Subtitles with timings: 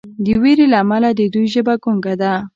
[0.25, 2.33] د ویرې له امله د دوی ژبه ګونګه ده.